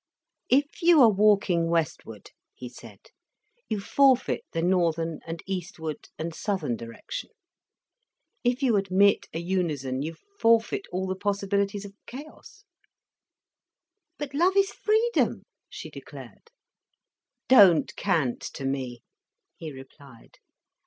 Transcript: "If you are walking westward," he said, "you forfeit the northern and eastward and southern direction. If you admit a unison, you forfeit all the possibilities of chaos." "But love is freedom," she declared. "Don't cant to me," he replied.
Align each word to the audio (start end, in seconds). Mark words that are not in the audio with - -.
"If 0.49 0.81
you 0.81 0.99
are 1.03 1.11
walking 1.11 1.69
westward," 1.69 2.31
he 2.55 2.67
said, 2.69 3.11
"you 3.69 3.79
forfeit 3.79 4.43
the 4.51 4.63
northern 4.63 5.19
and 5.27 5.43
eastward 5.45 6.09
and 6.17 6.33
southern 6.33 6.75
direction. 6.75 7.29
If 8.43 8.63
you 8.63 8.77
admit 8.77 9.27
a 9.31 9.37
unison, 9.37 10.01
you 10.01 10.15
forfeit 10.39 10.87
all 10.91 11.05
the 11.05 11.15
possibilities 11.15 11.85
of 11.85 11.93
chaos." 12.07 12.63
"But 14.17 14.33
love 14.33 14.57
is 14.57 14.71
freedom," 14.71 15.43
she 15.69 15.91
declared. 15.91 16.49
"Don't 17.47 17.95
cant 17.95 18.41
to 18.55 18.65
me," 18.65 19.03
he 19.55 19.71
replied. 19.71 20.39